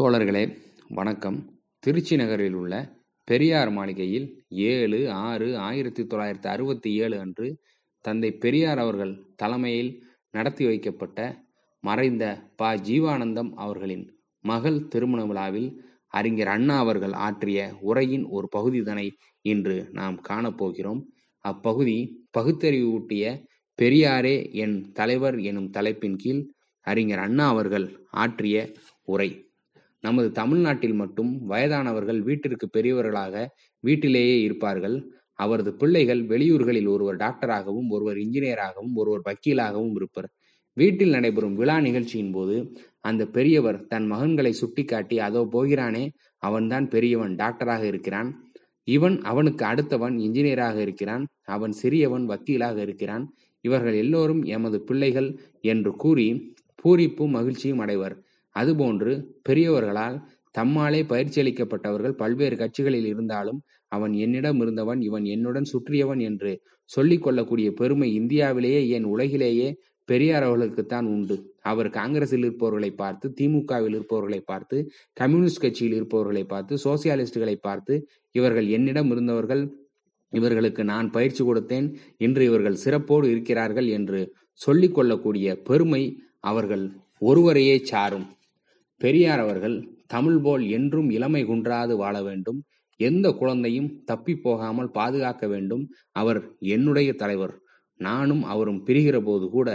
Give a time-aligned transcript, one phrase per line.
[0.00, 0.56] தோழர்களே
[0.88, 1.60] வணக்கம்.
[1.78, 2.92] திருச்சி நகரில் உள்ள
[3.24, 7.58] பெரியார் மாளிகையில் ஏழு ஆறு ஆயிரத்தி தொள்ளாயிரத்தி அறுபத்தி ஏழு அன்று
[8.00, 11.44] தந்தை பெரியார் அவர்கள் தலைமையில் நடத்தி வைக்கப்பட்ட
[11.80, 12.74] மறைந்த ப.
[12.74, 21.02] ஜீவானந்தம் அவர்களின் மகள் திருமண விழாவில் அறிஞர் அண்ணா அவர்கள் ஆற்றிய உரையின் ஒரு பகுதிதனை இன்று நாம் காணப்போகிறோம்.
[21.38, 23.44] அப்பகுதி பகுத்தறிவு ஊட்டிய
[23.82, 26.46] பெரியாரே என் தலைவர் எனும் தலைப்பின் கீழ்
[26.80, 28.72] அறிஞர் அண்ணா அவர்கள் ஆற்றிய
[29.04, 29.51] உரை.
[30.04, 33.34] நமது தமிழ்நாட்டில் மட்டும் வயதானவர்கள் வீட்டிற்கு பெரியவர்களாக
[33.84, 34.96] வீட்டிலேயே இருப்பார்கள்.
[35.38, 40.28] அவரது பிள்ளைகள் வெளியூர்களில் ஒருவர் டாக்டராகவும் ஒருவர் இன்ஜினியராகவும் ஒருவர் வக்கீலாகவும் இருப்பர்.
[40.76, 42.56] வீட்டில் நடைபெறும் விழா நிகழ்ச்சியின் போது
[43.00, 46.04] அந்த பெரியவர் தன் மகன்களை சுட்டிக்காட்டி அதோ போகிறானே
[46.42, 48.30] அவன்தான் பெரியவன் டாக்டராக இருக்கிறான்.
[48.88, 51.24] இவன் அவனுக்கு அடுத்தவன் இன்ஜினியராக இருக்கிறான்.
[51.46, 53.24] அவன் சிறியவன் வக்கீலாக இருக்கிறான்.
[53.64, 55.28] இவர்கள் எல்லோரும் எமது பிள்ளைகள்
[55.72, 56.26] என்று கூறி
[56.84, 58.14] பூரிப்பும் மகிழ்ச்சியும் அடைவர்.
[58.56, 60.16] அதுபோன்று பெரியவர்களால்
[60.58, 66.52] தம்மாலே பயிற்சி அளிக்கப்பட்டவர்கள் பல்வேறு கட்சிகளில் இருந்தாலும் அவன் என்னிடம் இருந்தவன் இவன் என்னுடன் சுற்றியவன் என்று
[66.90, 69.68] சொல்லிக் கொள்ளக்கூடிய பெருமை இந்தியாவிலேயே ஏன் உலகிலேயே
[70.08, 71.36] பெரியார் அவர்களுக்குத்தான் உண்டு.
[71.60, 74.76] அவர் காங்கிரஸில் இருப்பவர்களை பார்த்து திமுகவில் இருப்பவர்களை பார்த்து
[75.12, 77.94] கம்யூனிஸ்ட் கட்சியில் இருப்பவர்களை பார்த்து சோசியலிஸ்டுகளை பார்த்து
[78.30, 79.62] இவர்கள் என்னிடம் இருந்தவர்கள்
[80.32, 84.20] இவர்களுக்கு நான் பயிற்சி கொடுத்தேன் இன்று இவர்கள் சிறப்போடு இருக்கிறார்கள் என்று
[84.60, 86.02] சொல்லிக் கொள்ளக்கூடிய பெருமை
[86.40, 86.84] அவர்கள்
[87.18, 88.26] ஒருவரையே சாரும்.
[89.02, 92.58] பெரியார் அவர்கள் தமிழ் போல் என்றும் இளமை குன்றாது வாழ வேண்டும்.
[92.96, 95.84] எந்த குழந்தையும் தப்பி போகாமல் பாதுகாக்க வேண்டும்.
[96.12, 97.54] அவர் என்னுடைய தலைவர்.
[98.00, 99.68] நானும் அவரும் பிரிகிற போது கூட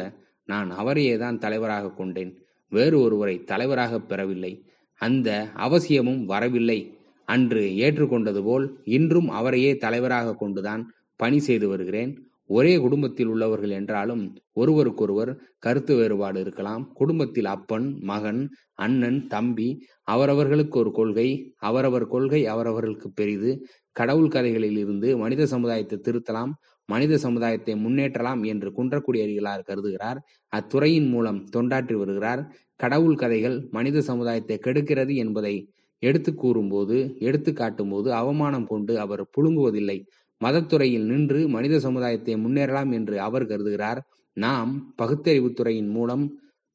[0.45, 2.31] நான் அவரையே தான் தலைவராக கொண்டேன்.
[2.72, 4.53] வேறு ஒருவரை தலைவராக பெறவில்லை.
[5.02, 6.80] அந்த அவசியமும் வரவில்லை.
[7.28, 10.84] அன்று ஏற்றுக்கொண்டது போல் இன்றும் அவரையே தலைவராக கொண்டுதான்
[11.16, 12.12] பணி செய்து வருகிறேன்.
[12.50, 14.22] ஒரே குடும்பத்தில் உள்ளவர்கள் என்றாலும்
[14.53, 16.84] ஒருவருக்கொருவர் கருத்து வேறுபாடு இருக்கலாம்.
[16.94, 18.42] குடும்பத்தில் அப்பன் மகன்
[18.76, 19.70] அண்ணன் தம்பி
[20.06, 21.28] அவரவர்களுக்கு ஒரு கொள்கை
[21.62, 23.52] அவரவர் கொள்கை அவரவர்களுக்கு பெரிது.
[23.95, 26.53] கடவுள் கதைகளில் இருந்து மனித சமுதாயத்தை திருத்தலாம்
[26.90, 30.19] மனித சமுதாயத்தை முன்னேற்றலாம் என்று குன்றக்குடி அறிகளார் கருதுகிறார்.
[30.53, 32.41] அத்துறையின் மூலம் தொண்டாற்றி வருகிறார்.
[32.75, 35.56] கடவுள் கதைகள் மனித சமுதாயத்தை கெடுக்கிறது என்பதை
[36.03, 39.97] எடுத்து கூறும்போது எடுத்து காட்டும்போது அவமானம் கொண்டு அவர் புழுங்குவதில்லை.
[40.42, 44.00] மதத்துறையில் நின்று மனித சமுதாயத்தை முன்னேறலாம் என்று அவர் கருதுகிறார்.
[44.38, 46.25] நாம் பகுத்தறிவு துறையின் மூலம்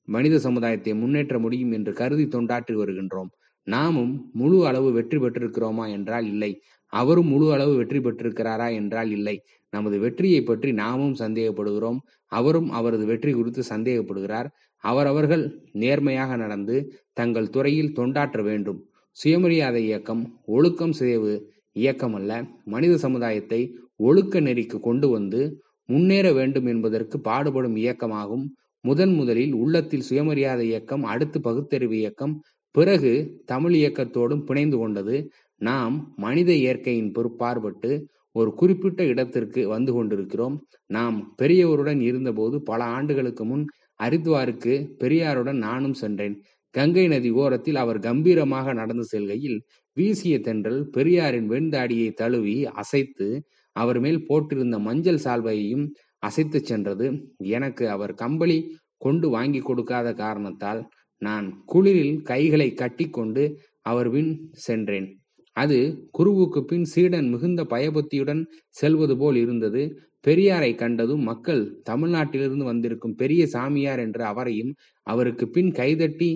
[0.08, 3.30] மனித சமுதாயத்தை முன்னேற்ற முடியும் என்று கருதி தொண்டாற்றி வருகின்றோம்.
[3.66, 6.52] நாமும் முழு அளவு வெற்றி பெற்றிருக்கிறோமா என்றால் இல்லை.
[6.92, 9.36] அவரும் முழு அளவு வெற்றி பெற்றிருக்கிறாரா என்றால் இல்லை.
[9.72, 12.00] நமது வெற்றியை பற்றி நாமும் சந்தேகப்படுகிறோம்.
[12.32, 14.48] அவரும் அவரது வெற்றி குறித்து சந்தேகப்படுகிறார்.
[14.84, 16.76] அவரவர்கள் நேர்மையாக நடந்து
[17.12, 18.80] தங்கள் துறையில் தொண்டாற்ற வேண்டும்.
[19.16, 21.32] சுயமரியாதை இயக்கம் ஒழுக்கம் சிதைவு
[21.76, 22.32] இயக்கம் அல்ல
[22.64, 23.60] மனித சமுதாயத்தை
[23.96, 25.40] ஒழுக்க நெறிக்கு கொண்டு வந்து
[25.88, 28.44] முன்னேற வேண்டும் என்பதற்கு பாடுபடும் இயக்கமாகும்.
[28.84, 32.34] முதன் முதலில் உள்ளத்தில் சுயமரியாதை இயக்கம் அடுத்து பகுத்தறிவு இயக்கம்
[32.74, 33.12] பிறகு
[33.44, 35.16] தமிழ் இயக்கத்தோடும் பிணைந்து கொண்டது.
[35.60, 37.90] நாம் மனித இயற்கையின் பொறுப்பார்பட்டு
[38.32, 40.56] ஒரு குறிப்பிட்ட இடத்திற்கு வந்து கொண்டிருக்கிறோம்.
[40.86, 43.64] நாம் பெரியவருடன் இருந்தபோது பல ஆண்டுகளுக்கு முன்
[44.00, 46.36] ஹரித்வாருக்கு பெரியாருடன் நானும் சென்றேன்.
[46.74, 49.58] கங்கை நதி ஓரத்தில் அவர் கம்பீரமாக நடந்து செல்கையில்
[49.96, 53.28] வீசிய தென்றல் பெரியாரின் வெண்தாடியை தழுவி அசைத்து
[53.76, 55.86] அவர் மேல் போட்டிருந்த மஞ்சள் சால்வையையும்
[56.18, 57.06] அசைத்து சென்றது.
[57.38, 58.58] எனக்கு அவர் கம்பளி
[58.96, 60.80] கொண்டு வாங்கி கொடுக்காத காரணத்தால்
[61.22, 63.42] நான் குளிரில் கைகளை கட்டிக்கொண்டு
[63.82, 64.30] அவர் பின்
[64.66, 65.08] சென்றேன்.
[65.56, 65.78] அது
[66.10, 68.42] குருவுக்கு பின் சீடன் மிகுந்த பயபக்தியுடன்
[68.76, 69.82] செல்வது போல் இருந்தது.
[70.26, 74.72] பெரியாரை கண்டதும் மக்கள் தமிழ்நாட்டிலிருந்து வந்திருக்கும் பெரிய சாமியார் என்று அவரையும்
[75.06, 76.30] அவருக்கு பின் கைதட்டி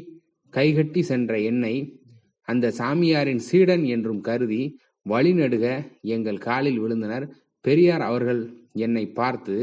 [0.52, 1.74] கைகட்டி சென்ற என்னை
[2.48, 4.62] அந்த சாமியாரின் சீடன் என்றும் கருதி
[5.06, 5.66] வழிநடுக
[6.14, 7.26] எங்கள் காலில் விழுந்தனர்.
[7.64, 8.40] பெரியார் அவர்கள்
[8.78, 9.56] என்னை பார்த்து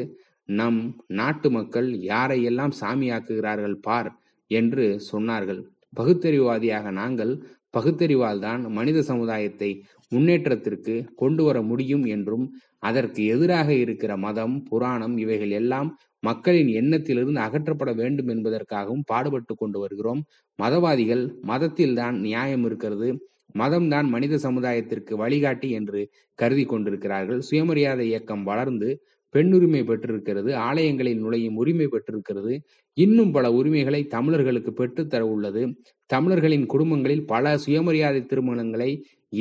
[0.50, 0.80] நம்
[1.20, 4.10] நாட்டு மக்கள் யாரையெல்லாம் சாமியாக்குகிறார்கள் பார்
[4.52, 5.62] என்று சொன்னார்கள்.
[5.98, 7.34] பகுத்தறிவாதியாக நாங்கள்
[7.74, 9.70] பகுத்தறிவால் தான் மனித சமுதாயத்தை
[10.12, 12.46] முன்னேற்றத்திற்கு கொண்டு வர முடியும் என்றும்
[12.84, 15.90] அதற்கு எதிராக இருக்கிற மதம் புராணம் இவைகள் எல்லாம்
[16.24, 20.22] மக்களின் எண்ணத்திலிருந்து அகற்றப்பட வேண்டும் என்பதற்காகவும் பாடுபட்டு கொண்டு வருகிறோம்.
[20.60, 23.10] மதவாதிகள் மதத்தில் தான் நியாயம் இருக்கிறது.
[23.54, 26.00] மதம் தான் மனித சமுதாயத்திற்கு வழிகாட்டி என்று
[26.40, 27.42] கருதி கொண்டிருக்கிறார்கள்.
[27.42, 28.90] சுயமரியாதை இயக்கம் வளர்ந்து
[29.36, 30.50] பெண்ணுரிமை பெற்றிருக்கிறது.
[30.68, 32.54] ஆலயங்களில் நுழையும் உரிமை பெற்றிருக்கிறது.
[32.98, 35.64] இன்னும் பல உரிமைகளை தமிழர்களுக்கு பெற்றுத்தர உள்ளது.
[36.10, 38.90] தமிழர்களின் குடும்பங்களில் பல சுயமரியாதை திருமணங்களை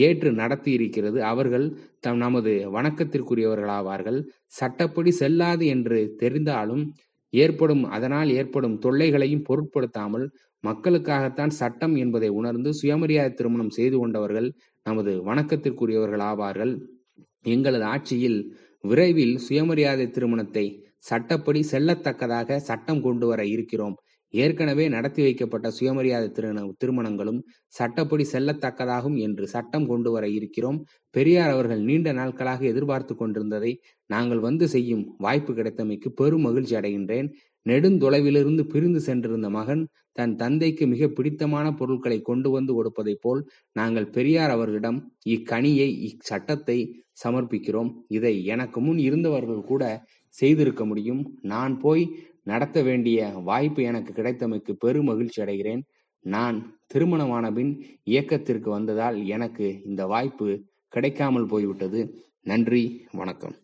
[0.00, 1.66] ஏற்று நடத்தி இருக்கிறது அவர்கள்
[2.00, 4.18] தம் நமது வணக்கத்திற்குரியவர்களாவார்கள்.
[4.46, 6.84] சட்டப்படி செல்லாது என்று தெரிந்தாலும்
[7.32, 10.26] ஏற்படும் அதனால் ஏற்படும் தொல்லைகளையும் பொருட்படுத்தாமல்
[10.64, 14.48] மக்களுக்காகத்தான் சட்டம் என்பதை உணர்ந்து சுயமரியாதை திருமணம் செய்து கொண்டவர்கள்
[14.86, 16.72] நமது வணக்கத்திற்குரியவர்கள் ஆவார்கள்
[17.42, 18.38] எங்களது ஆட்சியில்
[18.84, 20.66] விரைவில் சுயமரியாதை திருமணத்தை
[20.98, 23.96] சட்டப்படி செல்லத்தக்கதாக சட்டம் கொண்டு வர இருக்கிறோம்.
[24.34, 27.40] ஏற்கனவே நடத்தி வைக்கப்பட்ட சுயமரியாதை திருண திருமணங்களும்
[27.74, 30.78] சட்டப்படி செல்லத்தக்கதாகும் என்று சட்டம் கொண்டு வர இருக்கிறோம்.
[31.14, 33.72] பெரியார் அவர்கள் நீண்ட நாட்களாக எதிர்பார்த்து கொண்டிருந்ததை
[34.10, 37.28] நாங்கள் வந்து செய்யும் வாய்ப்பு கிடைத்தமைக்கு பெரும் மகிழ்ச்சி அடைகின்றேன்.
[37.66, 39.82] நெடுந்தொலைவிலிருந்து பிரிந்து சென்றிருந்த மகன்
[40.12, 43.42] தன் தந்தைக்கு மிக பிடித்தமான பொருட்களை கொண்டு வந்து கொடுப்பதைப் போல்
[43.72, 46.78] நாங்கள் பெரியார் அவர்களிடம் இக்கனியை இச்சட்டத்தை
[47.24, 47.90] சமர்ப்பிக்கிறோம்.
[48.08, 49.84] இதை எனக்கு முன் இருந்தவர்கள் கூட
[50.34, 51.22] செய்திருக்க முடியும்.
[51.42, 52.04] நான் போய்
[52.42, 55.82] நடத்த வேண்டிய வாய்ப்பு எனக்கு கிடைத்தமைக்கு பெரும் மகிழ்ச்சி அடைகிறேன்.
[56.20, 62.24] நான் திருமணமான பின் இயக்கத்திற்கு வந்ததால் எனக்கு இந்த வாய்ப்பு கிடைக்காமல் போய்விட்டது.
[62.42, 63.54] நன்றி வணக்கம்.